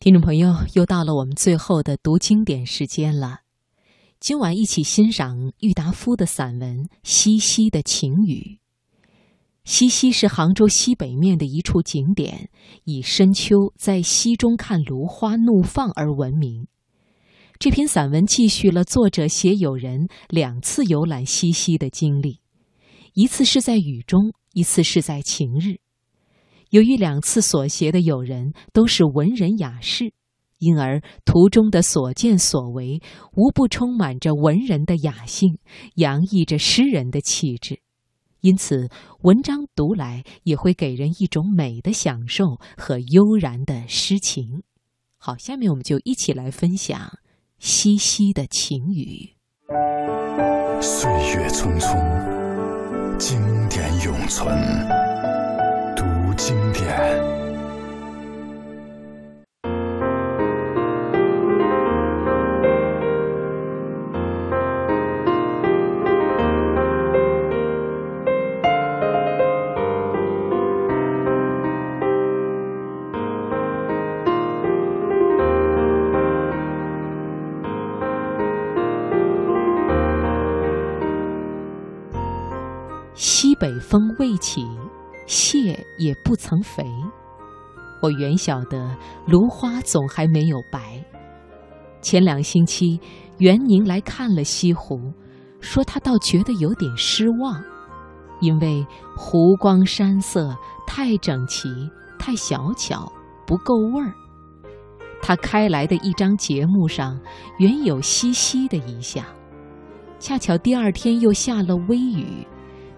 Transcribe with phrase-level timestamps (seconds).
[0.00, 3.40] 听众朋友，又到了我们最后的读经典时间了。
[4.20, 8.60] 今晚一起欣赏郁达夫的散文《西溪的晴雨》。
[9.64, 12.48] 西溪是杭州西北面的一处景点，
[12.84, 16.68] 以深秋在溪中看芦花怒放而闻名。
[17.58, 22.38] 这篇散文继续了作者写友人两次游览西溪的经历，
[23.14, 25.80] 一次是在雨中，一次是在晴日。
[26.70, 30.12] 由于两次所携的友人都是文人雅士，
[30.58, 33.00] 因而途中的所见所为
[33.34, 35.58] 无不充满着文人的雅兴，
[35.94, 37.80] 洋溢着诗人的气质。
[38.40, 38.88] 因此，
[39.22, 44.62] 文章读来也会给人一种美的享受和悠然的诗情。
[45.16, 47.00] 好，下面我们就一起来分享
[47.58, 49.34] 《西溪的晴雨》。
[50.80, 55.07] 岁月匆匆，经典永存。
[56.48, 56.88] 经典。
[83.14, 84.87] 西北风未起。
[85.28, 86.82] 蟹也不曾肥，
[88.00, 91.04] 我原晓得芦花总还没有白。
[92.00, 92.98] 前两星期，
[93.36, 94.98] 袁宁来看了西湖，
[95.60, 97.62] 说他倒觉得有点失望，
[98.40, 98.86] 因为
[99.18, 101.68] 湖光山色太整齐、
[102.18, 103.12] 太小巧，
[103.46, 104.14] 不够味儿。
[105.20, 107.20] 他开来的一张节目上
[107.58, 109.26] 原有西溪的一下，
[110.18, 112.46] 恰巧第二天又下了微雨，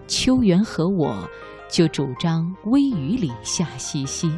[0.07, 1.27] 秋园和我。
[1.71, 4.29] 就主张微雨里下西溪，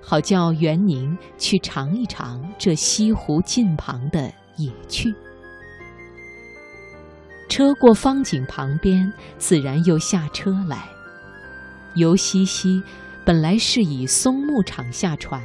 [0.00, 5.14] 好叫元宁去尝一尝这西湖近旁的野趣。
[7.46, 10.88] 车过方井旁边，自然又下车来。
[11.94, 12.82] 游西溪，
[13.22, 15.42] 本来是以松木场下船，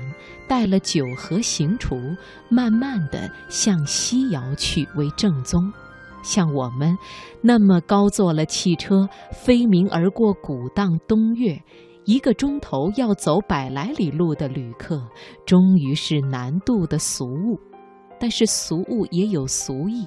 [0.47, 2.15] 带了酒和行厨，
[2.47, 5.73] 慢慢的向西摇去为正宗。
[6.27, 6.97] 像我们
[7.41, 11.63] 那么高坐了汽车飞鸣而过古荡东岳，
[12.03, 15.01] 一个钟头要走百来里路的旅客，
[15.45, 17.57] 终于是难度的俗物。
[18.19, 20.05] 但是俗物也有俗意。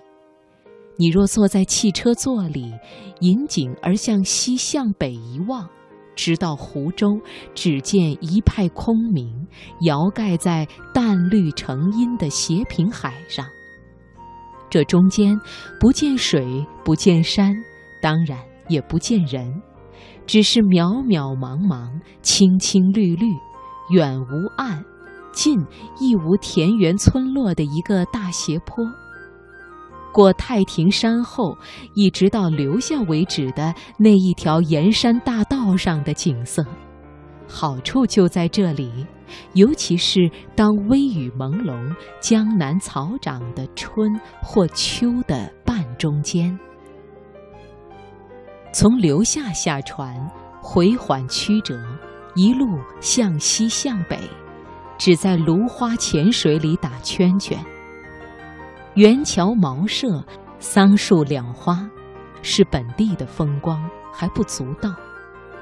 [0.98, 2.74] 你若坐在汽车座里，
[3.20, 5.66] 引颈而向西向北一望，
[6.14, 7.18] 直到湖州，
[7.54, 9.46] 只见一派空明，
[9.86, 13.46] 摇盖在淡绿成荫的斜平海上。
[14.70, 15.38] 这中间
[15.80, 17.52] 不见水，不见山，
[18.00, 18.38] 当然
[18.68, 19.60] 也不见人，
[20.26, 21.90] 只是渺渺茫茫、
[22.22, 23.26] 青青绿绿，
[23.90, 24.84] 远无岸，
[25.32, 25.58] 近
[26.00, 28.76] 亦无田园村落的一个大斜坡。
[30.12, 31.56] 过太平山后，
[31.94, 36.64] 一直到留下为止的那一条沿山大道上的景色。
[37.46, 39.06] 好处就在这里，
[39.54, 46.58] 尤其是当微雨朦胧、江南草长的春或秋的半中间，
[48.72, 50.14] 从留下下船，
[50.62, 51.76] 回缓曲折，
[52.34, 52.66] 一路
[53.00, 54.18] 向西向北，
[54.96, 57.58] 只在芦花浅水里打圈圈。
[58.94, 60.24] 圆桥茅舍、
[60.58, 61.88] 桑树两花，
[62.42, 64.90] 是本地的风光，还不足道。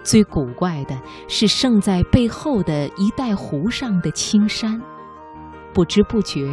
[0.08, 0.98] 最古怪的
[1.28, 4.80] 是，盛在背后的一带湖上的青山，
[5.74, 6.50] 不知不觉，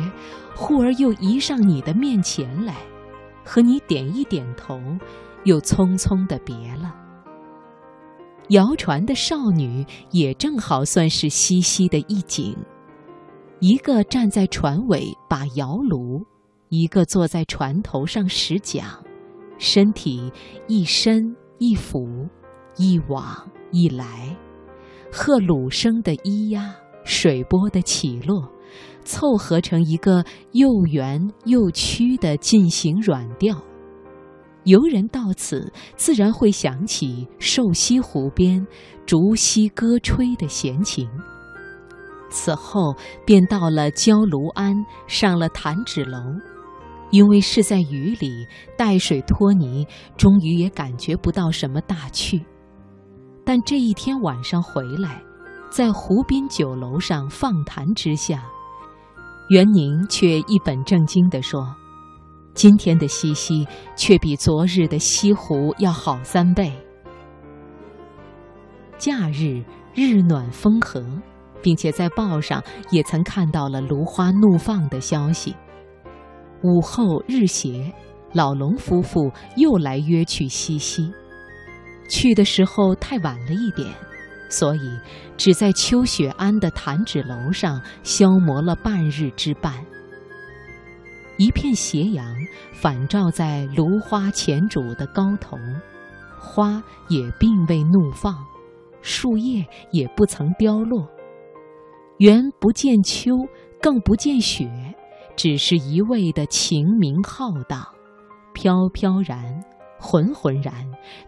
[0.53, 2.75] 忽而又移上你的面前来，
[3.45, 4.77] 和你点一点头，
[5.45, 6.93] 又匆匆的别了。
[8.49, 12.57] 摇船的少女也正好算是西溪的一景，
[13.61, 16.21] 一个站在船尾把摇橹，
[16.67, 18.83] 一个坐在船头上使桨，
[19.57, 20.29] 身体
[20.67, 22.27] 一伸一俯。
[22.77, 24.35] 一往一来，
[25.11, 28.51] 鹤鲁声的咿呀，水波的起落，
[29.03, 33.61] 凑合成一个又圆又曲的进行软调。
[34.65, 38.65] 游人到此，自然会想起瘦西湖边
[39.05, 41.07] 竹溪歌吹的闲情。
[42.31, 42.95] 此后
[43.25, 44.75] 便到了焦炉庵，
[45.07, 46.17] 上了弹指楼，
[47.11, 49.85] 因为是在雨里带水拖泥，
[50.17, 52.43] 终于也感觉不到什么大趣。
[53.45, 55.21] 但这一天晚上回来，
[55.69, 58.43] 在湖滨酒楼上放谈之下，
[59.49, 61.63] 袁宁却一本正经地说
[62.55, 66.73] ：“今天的西溪却比昨日的西湖要好三倍。
[68.97, 69.63] 假日
[69.93, 71.05] 日暖风和，
[71.61, 75.55] 并且在报上也曾看到了芦花怒放的消息。
[76.63, 77.93] 午后日斜，
[78.33, 81.13] 老龙夫妇又来约去西溪。
[82.07, 83.93] 去的时候太晚了一点，
[84.49, 84.99] 所以
[85.37, 89.73] 只在秋雪庵的弹指楼上消磨了半日之半。
[91.37, 92.33] 一片斜阳
[92.71, 95.57] 反照在芦花前渚的高头，
[96.39, 98.33] 花也并未怒放，
[99.01, 101.05] 树叶也不曾凋落。
[102.19, 103.31] 原不见秋，
[103.81, 104.69] 更不见雪，
[105.35, 107.85] 只是一味的晴明浩荡，
[108.53, 109.61] 飘飘然。
[109.99, 110.73] 浑浑然，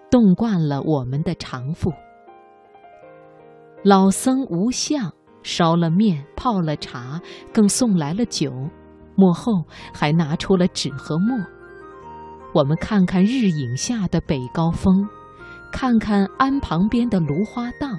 [0.10, 1.92] 冻惯了我们的肠腹。
[3.84, 7.22] 老僧无相烧了面，泡了茶，
[7.54, 8.52] 更送来了酒，
[9.16, 11.38] 幕后还拿出了纸和墨。
[12.54, 15.08] 我们看看日影下的北高峰，
[15.72, 17.98] 看看庵旁边的芦花荡，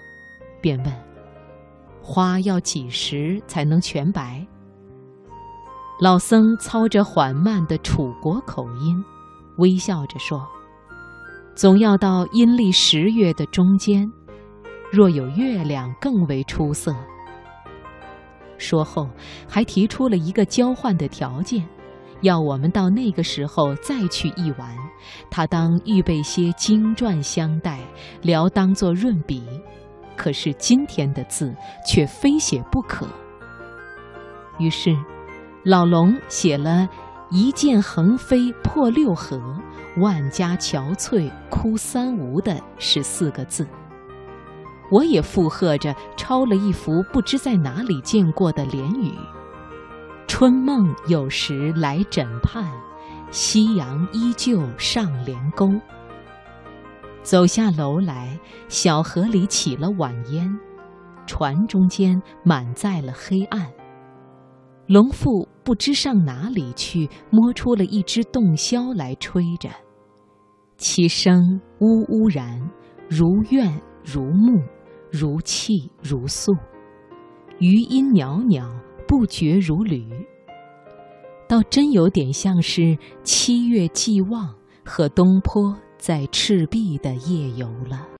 [0.60, 0.92] 便问：
[2.02, 4.46] 花要几时才能全白？
[6.00, 9.02] 老僧操着缓慢的楚国口音，
[9.58, 10.46] 微笑着说。
[11.58, 14.08] 总要到阴历十月的中间，
[14.92, 16.94] 若有月亮更为出色。
[18.58, 19.08] 说后，
[19.48, 21.68] 还提出了一个交换的条件，
[22.20, 24.72] 要我们到那个时候再去一玩，
[25.32, 27.80] 他当预备些经篆相待，
[28.22, 29.42] 聊当作润笔。
[30.16, 31.52] 可是今天的字
[31.84, 33.04] 却非写不可。
[34.60, 34.96] 于是，
[35.64, 36.88] 老龙写了。
[37.30, 39.38] 一剑横飞破六合，
[39.98, 43.66] 万家憔悴哭三吴的是四个字。
[44.90, 49.12] 我也附和着抄了一幅不知在哪里见过的联语
[50.26, 52.66] ：“春梦有时来枕畔，
[53.30, 55.70] 夕阳依旧上帘钩。”
[57.22, 60.58] 走下楼来，小河里起了晚烟，
[61.26, 63.70] 船中间满载了黑暗。
[64.88, 69.68] 龙父不知上哪里去，摸出了一只洞箫来吹着，
[70.78, 72.58] 其声呜呜然，
[73.06, 73.70] 如怨
[74.02, 74.62] 如慕，
[75.12, 76.54] 如泣如诉，
[77.58, 78.66] 余音袅袅，
[79.06, 80.08] 不绝如缕。
[81.46, 84.54] 倒真有点像是七月既望
[84.86, 88.08] 和东坡在赤壁的夜游了。